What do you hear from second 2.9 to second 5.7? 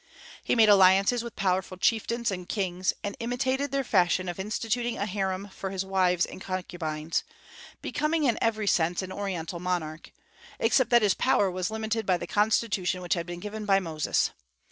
and imitated their fashion of instituting a harem for